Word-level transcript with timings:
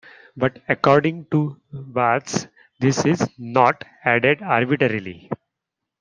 But 0.35 0.63
according 0.67 1.25
to 1.29 1.61
Barthes, 1.71 2.47
this 2.79 3.05
is 3.05 3.29
"not" 3.37 3.83
added 4.03 4.41
arbitrarily. 4.41 5.29